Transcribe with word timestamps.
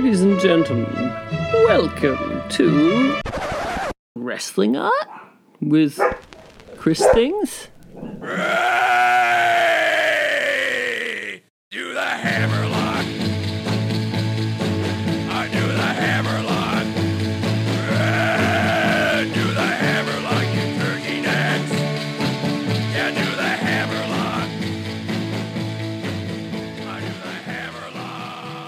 Ladies 0.00 0.22
and 0.22 0.40
gentlemen, 0.40 0.90
welcome 1.52 2.42
to 2.48 3.20
Wrestling 4.16 4.74
Art 4.74 4.94
with 5.60 6.00
Chris 6.78 7.06
Things. 7.12 7.68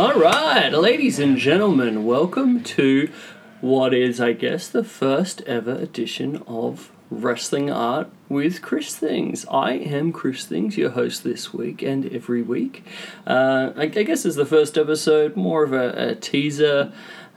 All 0.00 0.18
right, 0.18 0.70
ladies 0.70 1.18
and 1.18 1.36
gentlemen, 1.36 2.06
welcome 2.06 2.62
to 2.62 3.12
what 3.60 3.92
is, 3.92 4.18
I 4.18 4.32
guess, 4.32 4.66
the 4.66 4.82
first 4.82 5.42
ever 5.42 5.72
edition 5.72 6.42
of 6.46 6.90
Wrestling 7.10 7.70
Art 7.70 8.08
with 8.26 8.62
Chris 8.62 8.96
Things. 8.96 9.44
I 9.50 9.72
am 9.72 10.10
Chris 10.10 10.46
Things, 10.46 10.78
your 10.78 10.88
host 10.88 11.22
this 11.22 11.52
week 11.52 11.82
and 11.82 12.06
every 12.06 12.40
week. 12.40 12.82
Uh, 13.26 13.72
I, 13.76 13.82
I 13.82 13.88
guess 13.88 14.24
it's 14.24 14.36
the 14.36 14.46
first 14.46 14.78
episode, 14.78 15.36
more 15.36 15.64
of 15.64 15.74
a, 15.74 16.12
a 16.12 16.14
teaser 16.14 16.94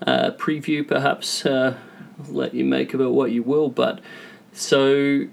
uh, 0.08 0.32
preview, 0.38 0.88
perhaps. 0.88 1.46
Uh, 1.46 1.76
let 2.30 2.54
you 2.54 2.64
make 2.64 2.94
of 2.94 3.02
it 3.02 3.10
what 3.10 3.34
you 3.34 3.44
will, 3.44 3.68
but 3.68 4.00
so 4.54 5.26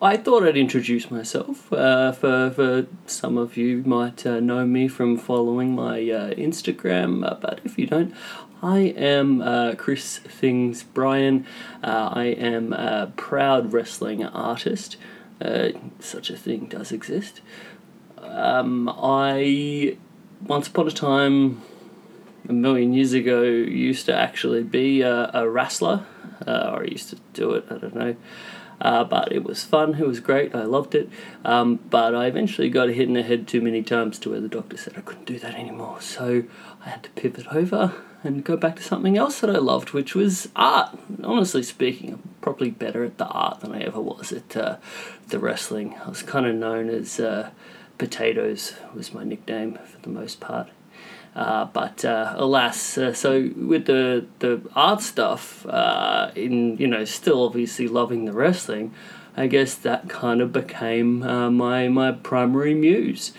I 0.00 0.16
thought 0.16 0.44
I'd 0.44 0.56
introduce 0.56 1.10
myself. 1.10 1.72
Uh, 1.72 2.12
for, 2.12 2.50
for 2.50 2.86
some 3.06 3.36
of 3.36 3.56
you 3.56 3.82
might 3.84 4.24
uh, 4.26 4.40
know 4.40 4.66
me 4.66 4.88
from 4.88 5.16
following 5.16 5.74
my 5.74 5.98
uh, 5.98 6.34
Instagram, 6.34 7.26
uh, 7.28 7.34
but 7.40 7.60
if 7.64 7.78
you 7.78 7.86
don't, 7.86 8.14
I 8.62 8.78
am 8.78 9.40
uh, 9.42 9.74
Chris 9.76 10.18
Things 10.18 10.82
Brian. 10.82 11.46
Uh, 11.82 12.10
I 12.12 12.24
am 12.24 12.72
a 12.72 13.12
proud 13.16 13.72
wrestling 13.72 14.24
artist. 14.24 14.96
Such 16.00 16.30
a 16.30 16.36
thing 16.36 16.66
does 16.66 16.92
exist. 16.92 17.40
Um, 18.18 18.88
I 18.88 19.96
once 20.46 20.68
upon 20.68 20.88
a 20.88 20.92
time, 20.92 21.62
a 22.48 22.52
million 22.52 22.94
years 22.94 23.12
ago, 23.12 23.42
used 23.42 24.06
to 24.06 24.14
actually 24.14 24.62
be 24.62 25.02
a, 25.02 25.30
a 25.34 25.48
wrestler, 25.48 26.06
or 26.46 26.82
I 26.82 26.86
used 26.86 27.10
to 27.10 27.16
do 27.32 27.52
it. 27.52 27.66
I 27.70 27.78
don't 27.78 27.94
know. 27.94 28.16
Uh, 28.84 29.02
but 29.02 29.32
it 29.32 29.42
was 29.42 29.64
fun. 29.64 29.94
It 29.94 30.06
was 30.06 30.20
great. 30.20 30.54
I 30.54 30.64
loved 30.64 30.94
it. 30.94 31.08
Um, 31.44 31.80
but 31.88 32.14
I 32.14 32.26
eventually 32.26 32.68
got 32.68 32.90
hit 32.90 33.08
in 33.08 33.14
the 33.14 33.22
head 33.22 33.48
too 33.48 33.62
many 33.62 33.82
times 33.82 34.18
to 34.20 34.30
where 34.30 34.40
the 34.40 34.48
doctor 34.48 34.76
said 34.76 34.92
I 34.96 35.00
couldn't 35.00 35.24
do 35.24 35.38
that 35.38 35.54
anymore. 35.54 36.02
So 36.02 36.44
I 36.84 36.90
had 36.90 37.02
to 37.04 37.10
pivot 37.10 37.46
over 37.50 37.94
and 38.22 38.44
go 38.44 38.56
back 38.58 38.76
to 38.76 38.82
something 38.82 39.16
else 39.16 39.40
that 39.40 39.48
I 39.48 39.58
loved, 39.58 39.92
which 39.92 40.14
was 40.14 40.48
art. 40.54 40.98
Honestly 41.22 41.62
speaking, 41.62 42.12
I'm 42.12 42.34
probably 42.42 42.70
better 42.70 43.04
at 43.04 43.16
the 43.16 43.26
art 43.26 43.60
than 43.60 43.72
I 43.72 43.80
ever 43.80 44.00
was 44.00 44.32
at 44.32 44.54
uh, 44.56 44.76
the 45.28 45.38
wrestling. 45.38 45.96
I 46.04 46.10
was 46.10 46.22
kind 46.22 46.46
of 46.46 46.54
known 46.54 46.90
as 46.90 47.18
uh, 47.18 47.50
Potatoes 47.96 48.74
was 48.94 49.14
my 49.14 49.24
nickname 49.24 49.78
for 49.86 49.98
the 50.02 50.08
most 50.08 50.40
part. 50.40 50.68
Uh, 51.34 51.64
but 51.66 52.04
uh, 52.04 52.32
alas, 52.36 52.96
uh, 52.96 53.12
so 53.12 53.50
with 53.56 53.86
the 53.86 54.24
the 54.38 54.60
art 54.76 55.02
stuff, 55.02 55.66
uh, 55.66 56.30
in 56.36 56.76
you 56.76 56.86
know, 56.86 57.04
still 57.04 57.44
obviously 57.44 57.88
loving 57.88 58.24
the 58.24 58.32
wrestling, 58.32 58.94
I 59.36 59.48
guess 59.48 59.74
that 59.74 60.08
kind 60.08 60.40
of 60.40 60.52
became 60.52 61.24
uh, 61.24 61.50
my 61.50 61.88
my 61.88 62.12
primary 62.12 62.74
muse. 62.74 63.32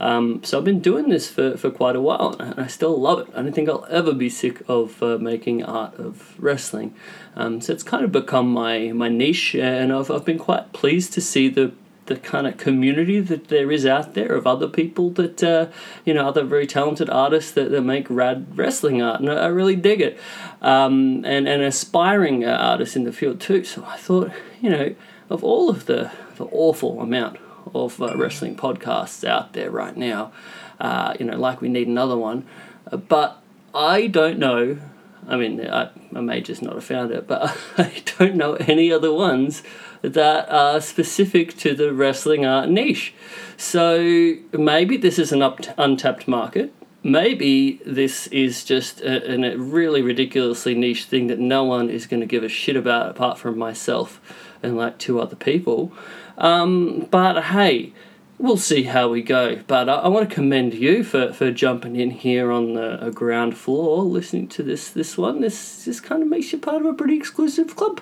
Um, 0.00 0.44
so 0.44 0.58
I've 0.58 0.64
been 0.64 0.80
doing 0.80 1.08
this 1.08 1.28
for, 1.28 1.56
for 1.56 1.70
quite 1.70 1.96
a 1.96 2.00
while, 2.00 2.36
and 2.38 2.60
I 2.60 2.68
still 2.68 3.00
love 3.00 3.20
it. 3.20 3.28
I 3.34 3.42
don't 3.42 3.52
think 3.52 3.68
I'll 3.68 3.86
ever 3.90 4.12
be 4.12 4.28
sick 4.28 4.62
of 4.68 5.02
uh, 5.02 5.18
making 5.18 5.64
art 5.64 5.94
of 5.94 6.40
wrestling. 6.40 6.94
Um, 7.34 7.60
so 7.60 7.72
it's 7.72 7.82
kind 7.82 8.04
of 8.04 8.12
become 8.12 8.52
my 8.52 8.92
my 8.92 9.08
niche, 9.08 9.54
and 9.54 9.92
I've 9.92 10.10
I've 10.10 10.24
been 10.24 10.38
quite 10.38 10.72
pleased 10.72 11.14
to 11.14 11.20
see 11.20 11.48
the 11.48 11.72
the 12.08 12.16
kind 12.16 12.46
of 12.46 12.56
community 12.56 13.20
that 13.20 13.48
there 13.48 13.70
is 13.70 13.86
out 13.86 14.14
there 14.14 14.34
of 14.34 14.46
other 14.46 14.68
people 14.68 15.10
that 15.10 15.42
uh, 15.42 15.68
you 16.04 16.12
know 16.12 16.28
other 16.28 16.44
very 16.44 16.66
talented 16.66 17.08
artists 17.08 17.52
that, 17.52 17.70
that 17.70 17.82
make 17.82 18.06
rad 18.10 18.58
wrestling 18.58 19.00
art 19.00 19.20
and 19.20 19.30
I, 19.30 19.44
I 19.44 19.46
really 19.46 19.76
dig 19.76 20.00
it. 20.00 20.18
Um, 20.60 21.24
and 21.24 21.48
and 21.48 21.62
aspiring 21.62 22.44
uh, 22.44 22.50
artists 22.50 22.96
in 22.96 23.04
the 23.04 23.12
field 23.12 23.40
too. 23.40 23.64
So 23.64 23.84
I 23.84 23.96
thought 23.96 24.32
you 24.60 24.70
know 24.70 24.94
of 25.30 25.44
all 25.44 25.70
of 25.70 25.86
the, 25.86 26.10
the 26.36 26.44
awful 26.46 27.00
amount 27.00 27.38
of 27.74 28.00
uh, 28.00 28.16
wrestling 28.16 28.56
podcasts 28.56 29.26
out 29.26 29.52
there 29.52 29.70
right 29.70 29.96
now 29.96 30.32
uh, 30.80 31.14
you 31.18 31.26
know 31.26 31.36
like 31.36 31.60
we 31.60 31.68
need 31.68 31.88
another 31.88 32.16
one 32.16 32.46
uh, 32.90 32.96
but 32.96 33.42
I 33.74 34.06
don't 34.06 34.38
know 34.38 34.78
I 35.28 35.36
mean, 35.36 35.60
I, 35.66 35.90
I 36.14 36.20
may 36.20 36.40
just 36.40 36.62
not 36.62 36.74
have 36.74 36.84
found 36.84 37.12
it, 37.12 37.26
but 37.26 37.56
I 37.78 38.02
don't 38.18 38.36
know 38.36 38.54
any 38.54 38.90
other 38.90 39.12
ones 39.12 39.62
that 40.02 40.50
are 40.50 40.80
specific 40.80 41.56
to 41.58 41.74
the 41.74 41.92
wrestling 41.92 42.46
art 42.46 42.68
niche. 42.68 43.12
So 43.56 44.36
maybe 44.52 44.96
this 44.96 45.18
is 45.18 45.32
an 45.32 45.42
up 45.42 45.60
untapped 45.76 46.26
market. 46.26 46.72
Maybe 47.02 47.80
this 47.84 48.26
is 48.28 48.64
just 48.64 49.00
a, 49.02 49.32
a 49.32 49.56
really 49.56 50.02
ridiculously 50.02 50.74
niche 50.74 51.04
thing 51.04 51.28
that 51.28 51.38
no 51.38 51.64
one 51.64 51.90
is 51.90 52.06
going 52.06 52.20
to 52.20 52.26
give 52.26 52.42
a 52.42 52.48
shit 52.48 52.76
about 52.76 53.10
apart 53.10 53.38
from 53.38 53.58
myself 53.58 54.20
and 54.62 54.76
like 54.76 54.98
two 54.98 55.20
other 55.20 55.36
people. 55.36 55.92
Um, 56.38 57.06
but 57.10 57.44
hey, 57.44 57.92
we'll 58.38 58.56
see 58.56 58.84
how 58.84 59.08
we 59.08 59.22
go. 59.22 59.60
But 59.66 59.88
I, 59.88 59.94
I 59.94 60.08
want 60.08 60.28
to 60.28 60.34
commend 60.34 60.74
you 60.74 61.04
for, 61.04 61.32
for 61.32 61.50
jumping 61.50 61.96
in 61.96 62.10
here 62.10 62.50
on 62.50 62.74
the 62.74 63.10
ground 63.14 63.56
floor, 63.56 64.02
listening 64.02 64.48
to 64.48 64.62
this 64.62 64.90
this 64.90 65.18
one. 65.18 65.40
This 65.40 65.84
this 65.84 66.00
kind 66.00 66.22
of 66.22 66.28
makes 66.28 66.52
you 66.52 66.58
part 66.58 66.82
of 66.82 66.86
a 66.86 66.94
pretty 66.94 67.16
exclusive 67.16 67.76
club. 67.76 68.00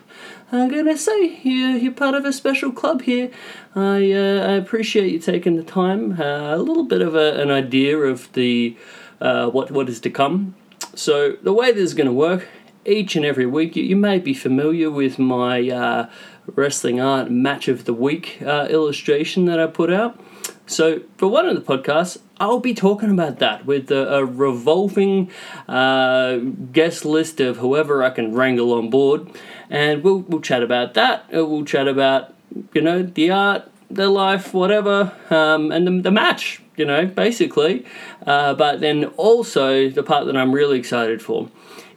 I'm 0.52 0.70
gonna 0.70 0.97
say 0.97 1.41
you're, 1.42 1.76
you're 1.76 1.92
part 1.92 2.14
of 2.14 2.24
a 2.24 2.32
special 2.32 2.72
club 2.72 3.02
here. 3.02 3.30
I 3.74 4.12
uh, 4.12 4.47
I 4.48 4.52
appreciate 4.52 5.12
you 5.12 5.19
taking 5.19 5.56
the 5.56 5.64
time. 5.64 6.20
Uh, 6.20 6.54
a 6.54 6.58
little 6.58 6.84
bit 6.84 7.03
of 7.03 7.14
a, 7.14 7.41
an 7.41 7.50
idea 7.50 7.97
of 7.98 8.32
the 8.34 8.76
uh, 9.20 9.48
what 9.48 9.70
what 9.70 9.88
is 9.88 10.00
to 10.00 10.10
come. 10.10 10.54
So 10.94 11.36
the 11.42 11.53
way 11.53 11.72
this 11.72 11.91
is 11.91 11.94
to 11.94 12.12
work, 12.12 12.48
each 12.86 13.16
and 13.16 13.24
every 13.24 13.44
week, 13.44 13.76
you, 13.76 13.82
you 13.82 13.97
may 13.97 14.18
be 14.18 14.32
familiar 14.32 14.91
with 14.91 15.18
my 15.18 15.68
uh, 15.68 16.08
wrestling 16.54 17.00
art 17.00 17.30
match 17.30 17.68
of 17.68 17.84
the 17.84 17.92
week 17.92 18.38
uh, 18.41 18.66
illustration 18.70 19.44
that 19.47 19.58
I 19.58 19.66
put 19.66 19.92
out. 19.92 20.18
So 20.66 21.03
for 21.16 21.28
one 21.28 21.47
of 21.47 21.54
the 21.54 21.62
podcasts, 21.62 22.19
I'll 22.38 22.60
be 22.60 22.75
talking 22.75 23.10
about 23.10 23.38
that 23.38 23.65
with 23.66 23.91
a, 23.91 24.16
a 24.16 24.25
revolving 24.25 25.31
uh, 25.69 26.37
guest 26.72 27.04
list 27.04 27.41
of 27.41 27.59
whoever 27.59 28.03
I 28.03 28.10
can 28.10 28.34
wrangle 28.34 28.72
on 28.72 28.91
board, 28.91 29.31
and 29.71 30.03
we'll 30.03 30.19
we'll 30.19 30.41
chat 30.41 30.62
about 30.62 30.94
that. 30.94 31.25
Uh, 31.34 31.47
We'll 31.47 31.65
chat 31.65 31.87
about 31.88 32.34
you 32.75 32.82
know 32.82 33.03
the 33.03 33.31
art, 33.31 33.71
the 33.91 34.09
life, 34.09 34.53
whatever, 34.53 35.12
um, 35.31 35.71
and 35.71 35.87
the, 35.87 36.03
the 36.03 36.10
match. 36.10 36.62
You 36.77 36.84
know, 36.84 37.06
basically. 37.06 37.87
Uh, 38.27 38.53
but 38.53 38.81
then 38.81 39.06
also 39.16 39.88
the 39.88 40.03
part 40.03 40.27
that 40.27 40.37
I'm 40.37 40.53
really 40.53 40.78
excited 40.78 41.22
for 41.22 41.48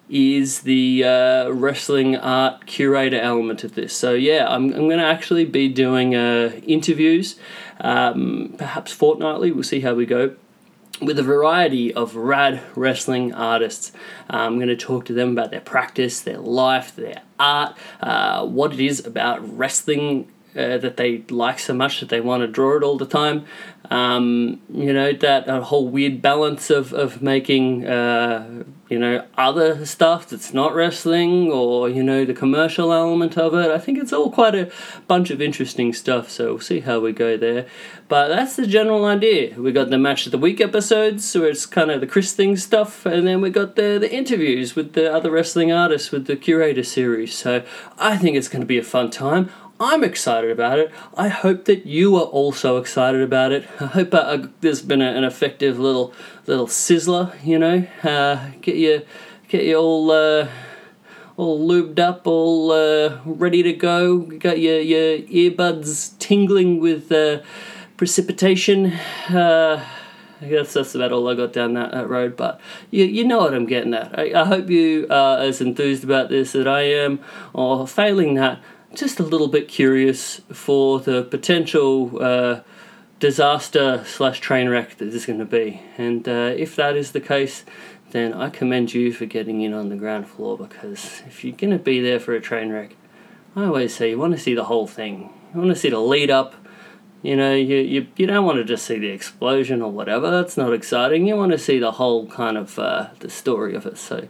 is 0.09 0.61
the 0.61 1.03
uh, 1.03 1.49
wrestling 1.49 2.15
art 2.15 2.65
curator 2.65 3.19
element 3.19 3.63
of 3.63 3.75
this. 3.75 3.95
So 3.95 4.13
yeah, 4.13 4.47
I'm, 4.49 4.73
I'm 4.73 4.87
going 4.87 4.97
to 4.97 5.05
actually 5.05 5.45
be 5.45 5.69
doing 5.69 6.15
uh, 6.15 6.59
interviews, 6.65 7.39
um, 7.79 8.55
perhaps 8.57 8.91
fortnightly. 8.91 9.51
We'll 9.51 9.63
see 9.63 9.81
how 9.81 9.93
we 9.93 10.05
go. 10.05 10.35
With 11.01 11.17
a 11.17 11.23
variety 11.23 11.93
of 11.93 12.15
rad 12.15 12.61
wrestling 12.75 13.33
artists, 13.33 13.93
I'm 14.29 14.55
going 14.55 14.67
to 14.67 14.75
talk 14.75 15.05
to 15.05 15.13
them 15.13 15.31
about 15.31 15.51
their 15.51 15.61
practice, 15.61 16.19
their 16.19 16.39
life, 16.39 16.93
their 16.95 17.21
art, 17.39 17.77
uh, 18.01 18.45
what 18.45 18.73
it 18.73 18.81
is 18.81 19.05
about 19.05 19.57
wrestling 19.57 20.29
uh, 20.55 20.77
that 20.79 20.97
they 20.97 21.23
like 21.29 21.59
so 21.59 21.73
much 21.73 21.99
that 21.99 22.09
they 22.09 22.19
want 22.19 22.41
to 22.41 22.47
draw 22.47 22.75
it 22.75 22.83
all 22.83 22.97
the 22.97 23.05
time. 23.05 23.45
Um, 23.89 24.61
you 24.71 24.93
know, 24.93 25.13
that 25.13 25.49
a 25.49 25.61
whole 25.63 25.87
weird 25.87 26.21
balance 26.21 26.69
of, 26.69 26.93
of 26.93 27.23
making, 27.23 27.87
uh, 27.87 28.63
you 28.87 28.99
know, 28.99 29.25
other 29.35 29.83
stuff 29.83 30.29
that's 30.29 30.53
not 30.53 30.75
wrestling 30.75 31.51
or, 31.51 31.89
you 31.89 32.03
know, 32.03 32.23
the 32.23 32.35
commercial 32.35 32.93
element 32.93 33.35
of 33.35 33.55
it. 33.55 33.71
I 33.71 33.79
think 33.79 33.97
it's 33.97 34.13
all 34.13 34.29
quite 34.29 34.53
a 34.53 34.71
bunch 35.07 35.31
of 35.31 35.41
interesting 35.41 35.91
stuff, 35.91 36.29
so 36.29 36.51
we'll 36.51 36.59
see 36.59 36.81
how 36.81 36.99
we 36.99 37.13
go 37.13 37.35
there. 37.35 37.65
But 38.07 38.27
that's 38.27 38.55
the 38.55 38.67
general 38.67 39.05
idea. 39.05 39.59
We 39.59 39.71
got 39.71 39.89
the 39.89 39.97
Match 39.97 40.27
of 40.27 40.33
the 40.33 40.37
Week 40.37 40.61
episodes, 40.61 41.33
where 41.33 41.49
it's 41.49 41.65
kind 41.65 41.89
of 41.89 41.99
the 41.99 42.07
Chris 42.07 42.33
Thing 42.33 42.57
stuff, 42.57 43.07
and 43.07 43.25
then 43.25 43.41
we 43.41 43.49
got 43.49 43.75
the, 43.75 43.97
the 43.99 44.13
interviews 44.13 44.75
with 44.75 44.93
the 44.93 45.11
other 45.11 45.31
wrestling 45.31 45.71
artists 45.71 46.11
with 46.11 46.27
the 46.27 46.35
Curator 46.35 46.83
series. 46.83 47.33
So 47.33 47.63
I 47.97 48.17
think 48.17 48.37
it's 48.37 48.49
going 48.49 48.61
to 48.61 48.67
be 48.67 48.77
a 48.77 48.83
fun 48.83 49.09
time. 49.09 49.49
I'm 49.81 50.03
excited 50.03 50.51
about 50.51 50.77
it. 50.77 50.91
I 51.15 51.29
hope 51.29 51.63
that 51.65 51.85
you 51.85 52.17
are 52.17 52.25
also 52.25 52.77
excited 52.77 53.21
about 53.21 53.53
it. 53.53 53.65
I 53.79 53.85
hope 53.85 54.13
uh, 54.13 54.47
there's 54.59 54.81
been 54.81 55.01
a, 55.01 55.09
an 55.09 55.23
effective 55.23 55.79
little 55.79 56.13
little 56.47 56.67
sizzler, 56.67 57.33
you 57.45 57.57
know, 57.57 57.87
uh, 58.03 58.49
get 58.61 58.75
you 58.75 59.03
get 59.47 59.63
you 59.63 59.77
all 59.77 60.11
uh, 60.11 60.49
all 61.37 61.65
lubed 61.65 61.97
up, 61.97 62.27
all 62.27 62.71
uh, 62.73 63.19
ready 63.23 63.63
to 63.63 63.71
go. 63.71 64.17
Got 64.17 64.59
your 64.59 64.81
your 64.81 65.19
earbuds 65.19 66.17
tingling 66.19 66.81
with 66.81 67.09
uh, 67.09 67.41
precipitation. 67.95 68.87
Uh, 69.29 69.85
I 70.41 70.45
guess 70.47 70.73
that's 70.73 70.95
about 70.95 71.11
all 71.11 71.27
I 71.29 71.35
got 71.35 71.51
down 71.53 71.73
that, 71.73 71.91
that 71.91 72.09
road, 72.09 72.37
but 72.37 72.61
you, 72.91 73.03
you 73.03 73.25
know 73.25 73.39
what 73.39 73.53
I'm 73.53 73.65
getting 73.65 73.93
at. 73.93 74.17
I, 74.17 74.41
I 74.41 74.45
hope 74.45 74.69
you 74.69 75.05
are 75.09 75.37
as 75.39 75.59
enthused 75.59 76.03
about 76.03 76.29
this 76.29 76.55
as 76.55 76.65
I 76.65 76.81
am, 76.81 77.19
or 77.51 77.85
failing 77.85 78.35
that, 78.35 78.61
just 78.93 79.19
a 79.19 79.23
little 79.23 79.47
bit 79.47 79.67
curious 79.67 80.41
for 80.51 80.99
the 80.99 81.23
potential 81.23 82.17
uh, 82.21 82.61
disaster 83.19 84.03
slash 84.05 84.39
train 84.39 84.69
wreck 84.69 84.97
that 84.97 85.05
this 85.05 85.15
is 85.15 85.25
going 85.25 85.39
to 85.39 85.45
be. 85.45 85.81
And 85.97 86.27
uh, 86.27 86.53
if 86.57 86.75
that 86.75 86.95
is 86.95 87.11
the 87.11 87.19
case, 87.19 87.63
then 88.11 88.33
I 88.33 88.49
commend 88.49 88.93
you 88.93 89.13
for 89.13 89.25
getting 89.25 89.61
in 89.61 89.73
on 89.73 89.89
the 89.89 89.95
ground 89.95 90.27
floor 90.27 90.57
because 90.57 91.21
if 91.27 91.43
you're 91.43 91.55
going 91.55 91.71
to 91.71 91.79
be 91.79 92.01
there 92.01 92.19
for 92.19 92.33
a 92.33 92.41
train 92.41 92.71
wreck, 92.71 92.95
I 93.55 93.65
always 93.65 93.95
say 93.95 94.09
you 94.09 94.17
want 94.17 94.33
to 94.33 94.39
see 94.39 94.55
the 94.55 94.65
whole 94.65 94.87
thing. 94.87 95.29
You 95.53 95.59
want 95.59 95.71
to 95.71 95.75
see 95.75 95.89
the 95.89 95.99
lead 95.99 96.31
up. 96.31 96.55
You 97.21 97.35
know, 97.35 97.53
you, 97.53 97.77
you, 97.77 98.07
you 98.15 98.27
don't 98.27 98.45
want 98.45 98.57
to 98.59 98.63
just 98.63 98.85
see 98.85 98.97
the 98.97 99.09
explosion 99.09 99.81
or 99.81 99.91
whatever. 99.91 100.31
That's 100.31 100.55
not 100.55 100.73
exciting. 100.73 101.27
You 101.27 101.35
want 101.35 101.51
to 101.51 101.57
see 101.57 101.77
the 101.77 101.93
whole 101.93 102.27
kind 102.27 102.57
of 102.57 102.79
uh, 102.79 103.09
the 103.19 103.29
story 103.29 103.75
of 103.75 103.85
it. 103.85 103.97
So, 103.97 104.29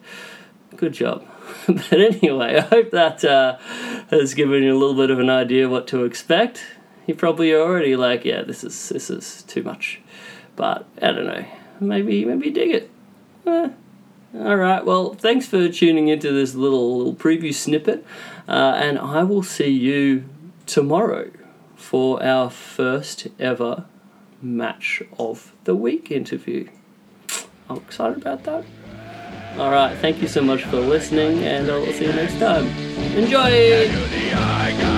good 0.76 0.94
job. 0.94 1.24
but 1.68 1.94
anyway, 1.94 2.58
I 2.58 2.62
hope 2.62 2.92
that 2.92 3.24
uh, 3.24 3.58
has 4.10 4.34
given 4.34 4.64
you 4.64 4.74
a 4.74 4.78
little 4.78 4.96
bit 4.96 5.10
of 5.10 5.20
an 5.20 5.30
idea 5.30 5.70
what 5.70 5.88
to 5.88 6.04
expect. 6.04 6.64
You're 7.06 7.18
probably 7.18 7.54
already 7.54 7.96
like, 7.96 8.26
yeah, 8.26 8.44
this 8.44 8.64
is 8.64 8.90
this 8.90 9.10
is 9.10 9.44
too 9.44 9.64
much. 9.64 10.02
But 10.56 10.86
I 11.02 11.12
don't 11.12 11.26
know. 11.26 11.46
Maybe 11.80 12.26
maybe 12.26 12.50
dig 12.50 12.72
it. 12.72 12.92
Eh. 13.48 13.70
All 14.36 14.56
right. 14.58 14.86
Well, 14.86 15.16
thanks 15.16 15.48
for 15.48 15.70
tuning 15.70 16.08
into 16.08 16.32
this 16.32 16.54
little 16.54 16.98
little 16.98 17.16
preview 17.16 17.54
snippet, 17.54 18.06
uh, 18.48 18.74
and 18.76 19.00
I 19.00 19.24
will 19.24 19.44
see 19.44 19.70
you 19.70 20.26
tomorrow 20.66 21.32
for 21.76 22.22
our 22.24 22.50
first 22.50 23.28
ever 23.40 23.86
match 24.42 25.02
of 25.18 25.54
the 25.64 25.76
week 25.76 26.12
interview. 26.12 26.68
I'm 27.70 27.78
excited 27.78 28.18
about 28.18 28.44
that. 28.44 28.66
All 29.58 29.72
right. 29.72 29.98
Thank 29.98 30.22
you 30.22 30.28
so 30.28 30.42
much 30.42 30.64
for 30.66 30.78
listening, 30.78 31.44
and 31.44 31.70
I'll 31.70 31.86
see 31.88 32.06
you 32.06 32.14
next 32.14 32.40
time. 32.40 32.68
Enjoy. 33.18 34.89